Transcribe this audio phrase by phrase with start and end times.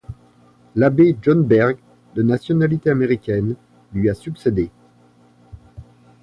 [0.77, 1.77] L'abbé John Berg,
[2.15, 3.55] de nationalité américaine,
[3.93, 4.71] lui a succédé.